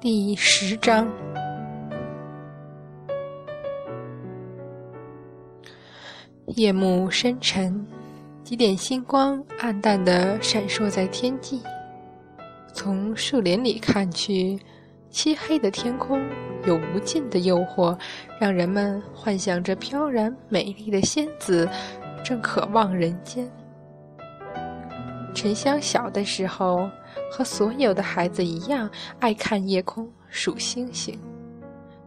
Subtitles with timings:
[0.00, 1.06] 第十章，
[6.46, 7.86] 夜幕深沉，
[8.42, 11.60] 几点星光暗淡的闪烁在天际。
[12.72, 14.58] 从树林里看去，
[15.10, 16.24] 漆黑的天空
[16.64, 17.98] 有无尽的诱惑，
[18.40, 21.68] 让人们幻想着飘然美丽的仙子
[22.24, 23.50] 正渴望人间。
[25.34, 26.88] 沉香小的时候。
[27.30, 28.88] 和所有的孩子一样，
[29.20, 31.18] 爱看夜空、数星星。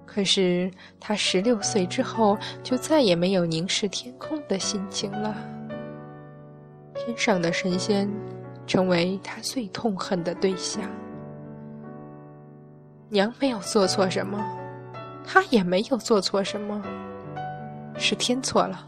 [0.04, 5.36] 可是他十六岁之后，就再也没有凝视天空的心情了。
[6.96, 8.10] 天上的神仙，
[8.66, 10.90] 成为他最痛恨的对象。
[13.14, 14.42] 娘没有做错什么，
[15.28, 16.82] 他也没有做错什么，
[17.98, 18.88] 是天错了，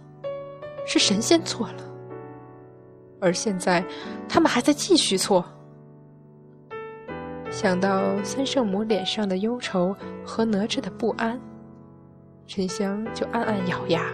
[0.88, 1.84] 是神仙错了，
[3.20, 3.84] 而现在
[4.30, 5.44] 他们还在继续错。
[7.52, 9.94] 想到三圣母脸上的忧愁
[10.26, 11.38] 和哪吒的不安，
[12.48, 14.10] 沉香就暗暗咬牙。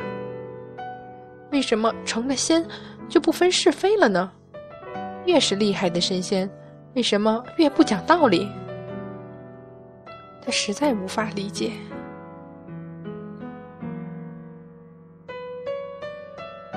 [1.52, 2.66] 为什么成了仙
[3.08, 4.32] 就不分是非了呢？
[5.28, 6.50] 越是厉害的神仙，
[6.96, 8.52] 为什么越不讲道理？
[10.42, 11.72] 他实在无法理解。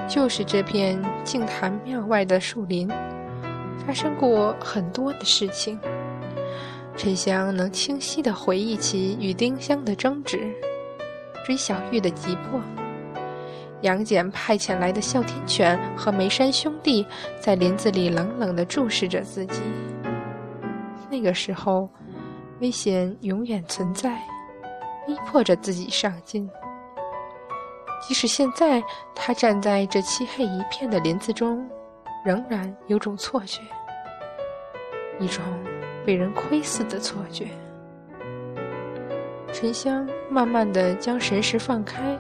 [0.08, 2.86] 就是这片净坛庙外的树林，
[3.86, 5.78] 发生过很多的事情。
[6.94, 10.38] 沉香能清晰地回忆起与丁香的争执，
[11.47, 12.60] 追小玉的急迫，
[13.80, 17.06] 杨戬派遣来的哮天犬和梅山兄弟
[17.41, 19.62] 在林子里冷冷地注视着自己。
[21.10, 21.88] 那个时候，
[22.62, 24.22] 危险永远存在，
[25.05, 26.48] 逼迫着自己上进。
[28.00, 28.82] 即使现在，
[29.14, 31.69] 他站在这漆黑一片的林子中，
[32.25, 33.60] 仍然有种错觉，
[35.20, 35.44] 一种。
[36.04, 37.47] 被人窥视的错觉。
[39.53, 42.19] 沉香慢慢的将神识放开，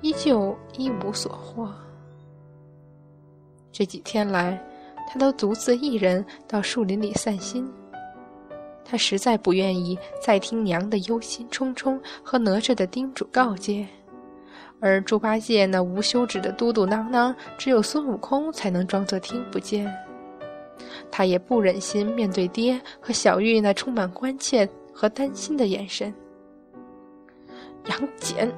[0.00, 1.70] 依旧一无所获。
[3.70, 4.58] 这几天来，
[5.06, 7.70] 他都独自一人到树林里散心。
[8.84, 13.86] 他实在不愿意再听娘的忧心忡忡和哪吒的叮嘱告诫，
[14.78, 19.90] 而猪八戒那无休止的嘟嘟囔囔，只有孙悟空才能装作听不见。
[21.10, 26.12] 他也不忍心面对爹和小玉那充满关切和担心的眼神。
[27.86, 28.52] 杨戬，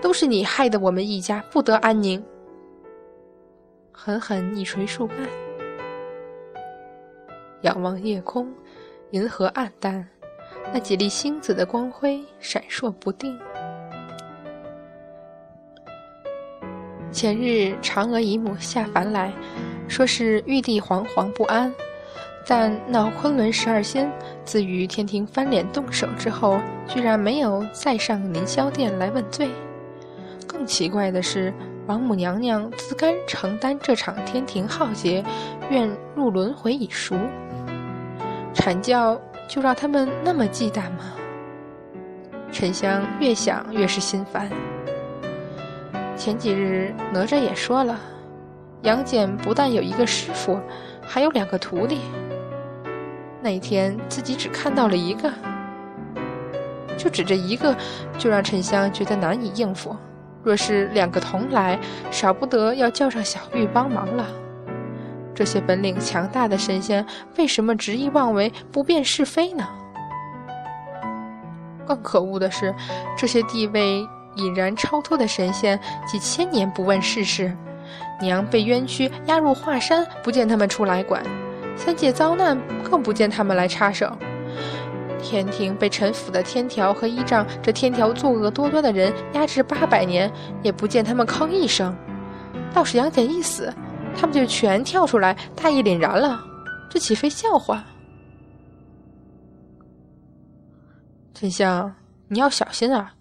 [0.00, 2.22] 都是你害得我们一家不得安宁。
[3.90, 5.16] 狠狠一锤树干，
[7.62, 8.52] 仰望夜空，
[9.12, 10.08] 银河暗淡，
[10.72, 13.38] 那几粒星子的光辉闪烁不定。
[17.10, 19.30] 前日，嫦娥姨母下凡来。
[19.86, 21.70] 说是玉帝惶惶不安，
[22.46, 24.10] 但闹昆仑十二仙
[24.46, 26.58] 自与天庭翻脸动手之后，
[26.88, 29.50] 居然没有再上凌霄殿来问罪。
[30.46, 31.52] 更奇怪的是，
[31.86, 35.22] 王母娘娘自甘承担这场天庭浩劫，
[35.68, 37.14] 愿入轮回已熟。
[38.54, 41.12] 阐教就让他们那么忌惮吗？
[42.52, 44.50] 沉香越想越是心烦。
[46.16, 47.98] 前几日哪吒也说了。
[48.82, 50.60] 杨戬不但有一个师傅，
[51.00, 52.00] 还有两个徒弟。
[53.40, 55.32] 那天自己只看到了一个，
[56.98, 57.74] 就指着一个，
[58.18, 59.96] 就让沉香觉得难以应付。
[60.42, 61.78] 若是两个同来，
[62.10, 64.26] 少不得要叫上小玉帮忙了。
[65.34, 67.04] 这些本领强大的神仙，
[67.36, 69.66] 为什么执意妄为，不辨是非呢？
[71.86, 72.74] 更可恶的是，
[73.16, 77.56] 这些地位已然超脱的神仙，几千年不问世事。
[78.20, 81.20] 娘被冤屈押入华山，不见他们出来管；
[81.76, 82.56] 三界遭难，
[82.88, 84.16] 更不见他们来插手。
[85.20, 90.30] 天庭被陈府的天条和依仗这天条作恶多端的人压制八百年，
[90.62, 91.96] 也不见他们吭一声。
[92.72, 93.72] 倒是杨戬一死，
[94.16, 96.40] 他们就全跳出来，大义凛然了。
[96.88, 97.84] 这岂非笑话？
[101.34, 101.94] 丞相，
[102.28, 103.14] 你要小心啊！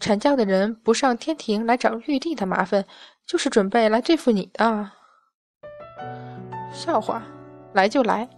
[0.00, 2.84] 阐教的人不上天庭来找玉帝的麻烦。
[3.26, 4.90] 就是准备来对付你的，
[6.72, 7.22] 笑话，
[7.72, 8.28] 来就来，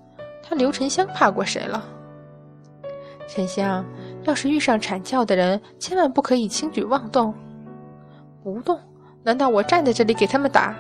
[0.43, 1.83] 他刘沉香怕过谁了？
[3.27, 3.83] 沉香，
[4.25, 7.33] 要是遇上阐教的人，千万不可以轻举妄动。
[8.43, 8.79] 不动？
[9.23, 10.77] 难道我站在这里给他们打？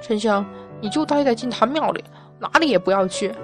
[0.00, 0.44] 沉香，
[0.80, 2.04] 你就待在金坛庙里，
[2.38, 3.34] 哪里也不要去，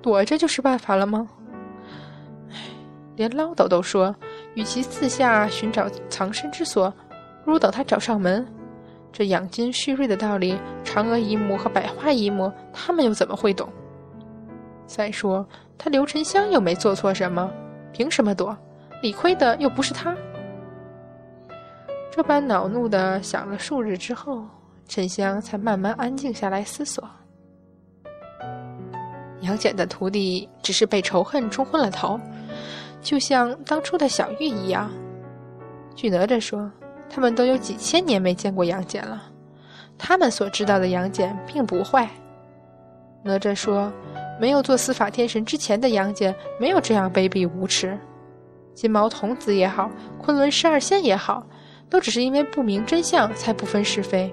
[0.00, 1.28] 躲着就是办法了吗？
[3.16, 4.14] 连唠叨都说，
[4.54, 6.92] 与其四下寻找藏身之所，
[7.44, 8.46] 不如等他找上门。
[9.10, 13.68] 这养精蓄锐的道理，嫦娥姨母和百花姨母他们又怎么会懂？
[14.86, 15.44] 再说，
[15.76, 17.50] 他刘沉香又没做错什么，
[17.92, 18.56] 凭什么躲？
[19.02, 20.14] 理亏的又不是他。
[22.10, 24.44] 这般恼怒的想了数日之后，
[24.88, 27.08] 沉香才慢慢安静下来思索。
[29.42, 32.18] 杨戬的徒弟只是被仇恨冲昏了头，
[33.00, 34.90] 就像当初的小玉一样。
[35.94, 36.68] 据哪吒说。
[37.10, 39.22] 他们都有几千年没见过杨戬了，
[39.96, 42.06] 他们所知道的杨戬并不坏。
[43.22, 43.90] 哪吒说
[44.38, 47.98] ：“没有做司法天神之前的杨戬，没有这样卑鄙无耻。
[48.74, 51.42] 金毛童子也好，昆仑十二仙也好，
[51.88, 54.30] 都只是因为不明真相才不分是非。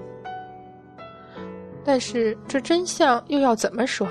[1.86, 4.08] 但是这真相又要怎么说？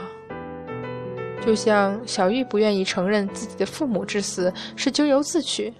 [1.46, 5.72] 就像小玉不愿意承认自己的父母之死是咎由自取。”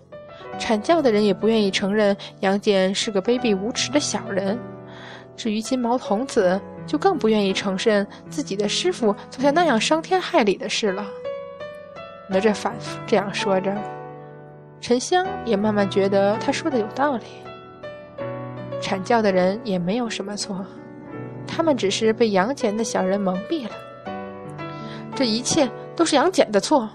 [0.60, 4.58] 阐教的人也不愿意承认杨戬是个卑鄙无耻的小人，
[5.36, 11.06] 至于金毛童子，就更不愿意承认自己的师傅做下那样伤天害理的事了。
[12.30, 13.76] 哪吒反复这样说着，
[14.80, 17.24] 沉香也慢慢觉得他说的有道理。
[18.82, 20.66] 阐教的人也没有什么错，
[21.56, 23.72] 他们只是被杨戬的小人蒙蔽了。
[25.16, 26.90] 这一切都是杨戬的错，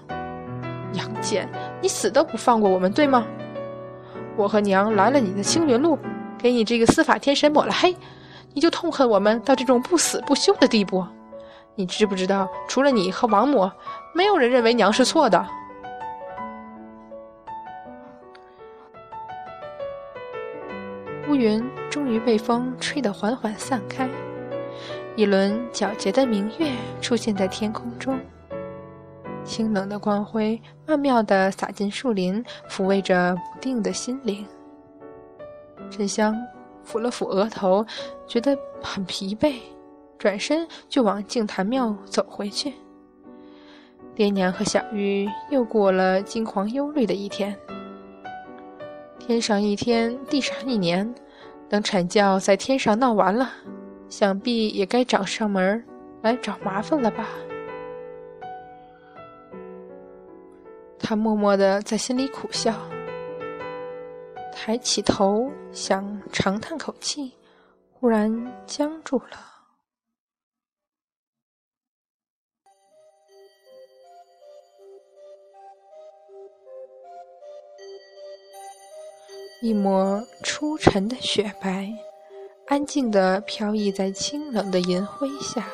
[0.93, 1.49] 杨戬，
[1.81, 3.25] 你死都不放过我们，对吗？
[4.37, 5.97] 我和娘拦了你的青云路，
[6.37, 7.95] 给你这个司法天神抹了黑，
[8.53, 11.03] 你就痛恨我们到这种不死不休的地步？
[11.73, 13.67] 你知不知道，除了你和王母，
[14.13, 15.43] 没有人认为娘是错的。
[21.27, 24.07] 乌云终于被风吹得缓缓散开，
[25.15, 26.71] 一轮皎洁的明月
[27.01, 28.19] 出现在天空中。
[29.43, 34.45] 清冷的光辉曼妙地洒进树林，抚慰着不定的心灵。
[35.89, 36.35] 沉香
[36.85, 37.85] 抚了抚额头，
[38.27, 39.55] 觉得很疲惫，
[40.17, 42.73] 转身就往净坛庙走回去。
[44.13, 47.57] 爹娘和小玉又过了惊惶忧虑的一天。
[49.19, 51.13] 天上一天，地上一年，
[51.67, 53.49] 等阐教在天上闹完了，
[54.11, 55.83] 想必也该找上门
[56.21, 57.29] 来找麻烦了吧。
[60.99, 62.73] 他默默的在心里苦笑，
[64.53, 67.31] 抬起头想长叹口气，
[67.93, 69.47] 忽然僵住了。
[79.61, 81.89] 一抹初晨的雪白，
[82.71, 85.67] 安静的飘逸在清冷的银灰下。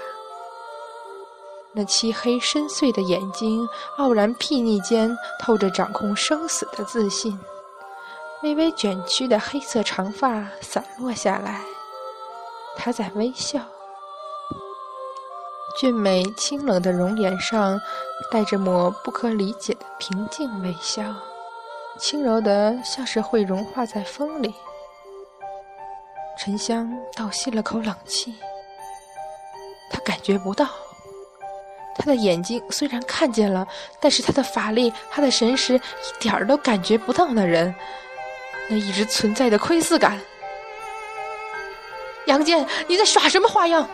[1.71, 7.39] 那漆黑深邃的眼睛，傲然睥睨间透着掌控生死的自信。
[8.41, 11.61] 微微卷曲的黑色长发散落下来，
[12.75, 13.59] 他在微笑。
[15.77, 17.79] 俊美清冷的容颜上，
[18.31, 21.03] 带着抹不可理解的平静微笑，
[21.99, 24.55] 轻柔的像是会融化在风里。
[26.37, 28.35] 沉香倒吸了口冷气，
[29.89, 30.67] 他感觉不到。
[31.95, 33.67] 他的眼睛虽然看见了，
[33.99, 35.79] 但是他的法力、他的神识一
[36.19, 37.73] 点儿都感觉不到那人，
[38.69, 40.19] 那一直存在的窥伺感。
[42.27, 43.87] 杨戬，你在耍什么花样？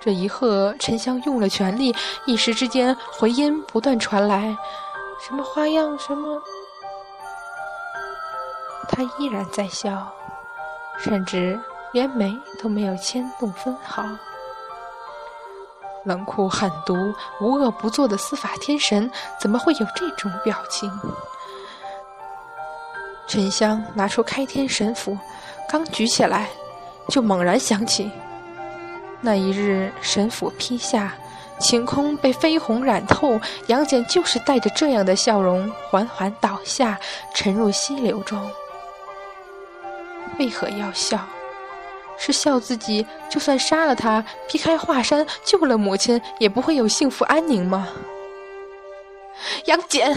[0.00, 1.92] 这一喝，沉香用了全力，
[2.24, 4.56] 一时之间回音不断传来，
[5.20, 5.98] 什么花样？
[5.98, 6.40] 什么？
[8.88, 10.14] 他依然在笑，
[10.98, 11.58] 甚至
[11.92, 14.04] 连眉都没有牵动分毫。
[16.04, 16.94] 冷酷狠毒、
[17.40, 20.90] 无恶不作的司法天神，怎么会有这种表情？
[23.26, 25.18] 沉香拿出开天神斧，
[25.68, 26.48] 刚举起来，
[27.08, 28.10] 就猛然想起，
[29.20, 31.12] 那一日神斧劈下，
[31.58, 36.98] 晴空被绯红染透，杨戬就是带着这样的笑容，缓缓倒下，
[37.34, 38.50] 沉入溪流中。
[40.38, 41.18] 为何要笑？
[42.20, 47.88] 是笑自己，就算杀了他，劈开华山救了母亲，也不会有幸福安宁吗？
[49.66, 50.12] 杨戬，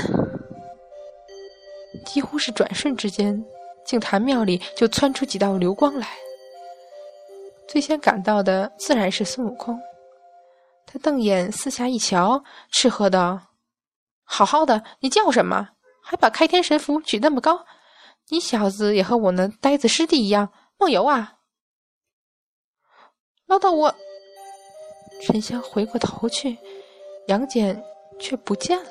[2.04, 3.44] 几乎是转瞬之间，
[3.86, 6.08] 净坛庙里就窜出几道流光来。
[7.68, 9.80] 最先赶到的自然是孙悟空，
[10.88, 13.40] 他瞪眼四下一瞧，斥喝道
[14.26, 15.70] ：“好好的，你叫什么？
[16.04, 17.64] 还把开天神符举那么高？
[18.30, 21.36] 你小子也和我那呆子师弟一样，梦游啊！”
[23.48, 23.94] 唠叨我，
[25.22, 26.58] 沉香回过头去，
[27.28, 27.84] 杨戬
[28.20, 28.90] 却不见了。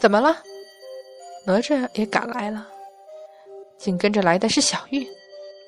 [0.00, 0.36] 怎么了？
[1.46, 2.66] 哪吒也赶来了，
[3.78, 5.06] 紧跟着来的是小玉，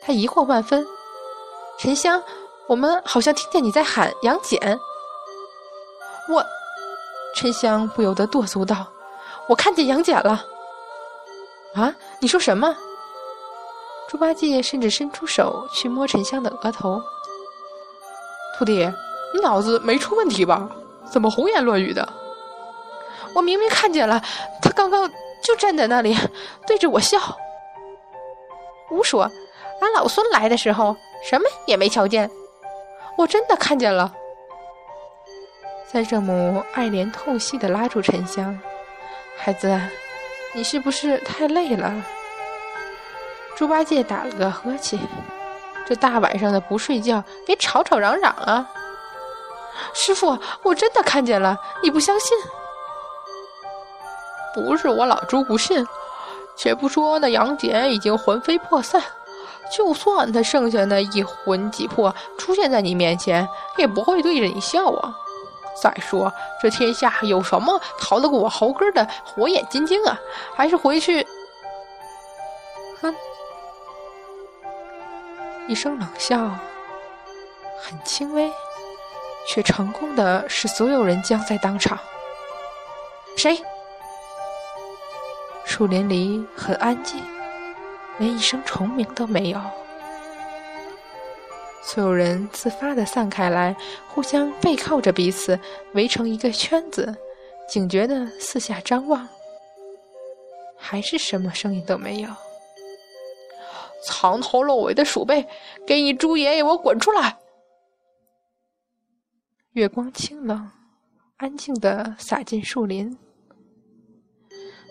[0.03, 0.87] 他疑惑万分。
[1.79, 2.23] 沉香，
[2.67, 4.79] 我们好像听见你在喊杨戬。
[6.29, 6.45] 我，
[7.35, 8.91] 沉香不由得哆嗦道
[9.49, 10.45] ：“我看见杨戬了。”
[11.77, 12.75] 啊，你说什么？
[14.09, 17.03] 猪八戒甚至伸出手去摸沉香的额头。
[18.57, 18.91] 徒弟，
[19.35, 20.71] 你脑子没出问题吧？
[21.11, 22.09] 怎么胡言乱语的？
[23.35, 24.23] 我明明看见了，
[24.63, 25.07] 他刚刚
[25.43, 26.17] 就站在那里，
[26.67, 27.19] 对着我笑。
[28.89, 29.31] 胡说！
[29.83, 30.97] 俺老孙来的时候
[31.29, 32.31] 什么也没瞧见，
[33.19, 34.15] 我真的看见了。
[35.87, 38.59] 三圣母爱怜痛惜的拉住沉香，
[39.37, 39.79] 孩子，
[40.57, 41.93] 你是不是太累了？
[43.55, 44.99] 猪八戒打了个呵欠，
[45.87, 48.67] 这大晚上的不睡觉，别吵吵嚷嚷啊！
[49.93, 52.35] 师傅，我真的看见了，你不相信？
[54.55, 55.87] 不是我老猪不信，
[56.57, 59.03] 且不说那杨戬已经魂飞魄散，
[59.71, 63.47] 就算他剩下那一魂几魄出现在你面前，
[63.77, 65.15] 也不会对着你笑啊。
[65.83, 70.19] 再说这天下有什么逃得过我猴哥的火眼金睛啊？
[70.55, 71.27] 还是回去……
[73.03, 73.15] 哼！
[75.69, 76.39] 一声冷笑，
[77.81, 78.51] 很轻微，
[79.49, 81.99] 却成功的使所有人僵在当场。
[83.37, 83.63] 谁？
[85.65, 87.23] 树林里很安静，
[88.19, 89.61] 连一声虫鸣都没有。
[91.87, 93.75] 所有人自发的散开来，
[94.09, 95.59] 互相背靠着彼此，
[95.95, 97.17] 围成一个圈子，
[97.69, 99.27] 警觉的四下张望。
[100.77, 102.29] 还是什么声音都没有。
[104.05, 105.47] 藏头露尾的鼠辈，
[105.87, 107.39] 给你猪爷爷我滚出来！
[109.73, 110.69] 月光清冷，
[111.37, 113.17] 安静的洒进树林。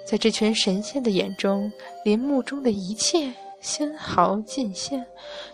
[0.08, 1.70] 在这群神仙的眼中，
[2.06, 3.34] 林木中的一切
[3.65, 5.07] 纤毫尽现，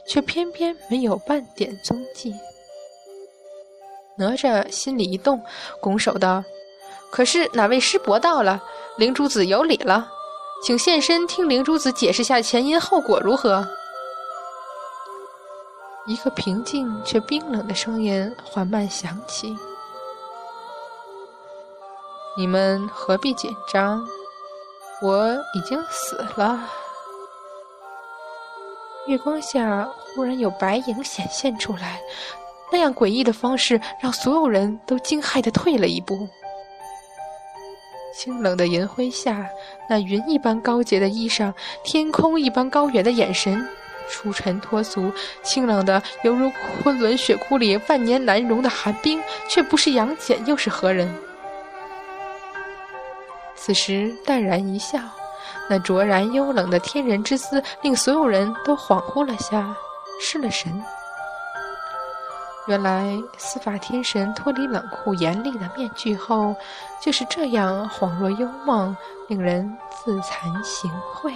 [0.05, 2.35] 却偏偏没有半点踪迹。
[4.17, 5.41] 哪吒心里一动，
[5.79, 6.43] 拱手道
[7.09, 8.61] ：“可是哪位师伯到了？
[8.97, 10.09] 灵珠子有礼了，
[10.61, 13.65] 请现身听灵珠子解释下前因后果，如何？”
[16.05, 19.55] 一个平静却冰冷的声音缓慢响起
[22.37, 24.05] ：“你们何必紧张？”
[25.01, 26.69] 我已经死了。
[29.07, 31.99] 月光下忽然有白影显现出来，
[32.71, 36.27] 那样诡异的方式让所有人都惊骇的退了一步。
[38.13, 39.49] 清冷的银辉下，
[39.89, 41.51] 那云一般高洁的衣裳，
[41.83, 43.65] 天空一般高远的眼神，
[44.09, 46.51] 出尘脱俗，清冷的犹如
[46.83, 51.11] 昆仑雪窟里万年难融的寒冰，却不是杨戬，又是何人？
[53.55, 54.99] 此时淡然一笑，
[55.69, 59.75] 那卓然幽冷的天人之姿令所有人都恍惚了下，
[60.19, 60.83] 失了神。
[62.67, 66.55] 原来司法天神脱离冷酷严厉的面具后，
[67.01, 68.95] 就是这样恍若幽梦，
[69.27, 71.33] 令人自惭形秽。